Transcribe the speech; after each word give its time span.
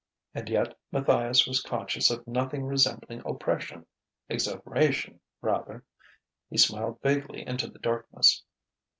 And 0.33 0.49
yet 0.49 0.75
Matthias 0.91 1.45
was 1.45 1.61
conscious 1.61 2.09
of 2.09 2.25
nothing 2.25 2.63
resembling 2.65 3.21
oppression 3.23 3.85
exhilaration, 4.29 5.19
rather. 5.43 5.83
He 6.49 6.57
smiled 6.57 6.99
vaguely 7.03 7.45
into 7.45 7.67
the 7.67 7.77
darkness. 7.77 8.41